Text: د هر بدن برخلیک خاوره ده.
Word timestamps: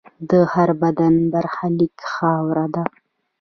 د 0.29 0.31
هر 0.53 0.69
بدن 0.81 1.13
برخلیک 1.33 1.95
خاوره 2.11 2.65
ده. 2.75 2.83